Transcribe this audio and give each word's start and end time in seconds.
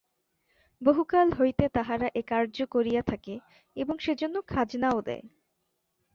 বহুকাল 0.81 1.27
হইতে 1.31 1.65
তাহারা 1.69 2.07
এ 2.15 2.21
কার্য 2.27 2.57
করিয়া 2.65 3.01
থাকে 3.01 3.35
এবং 3.75 3.95
সেজন্য 3.99 4.35
খাজনাও 4.47 4.99
দেয়। 5.01 5.25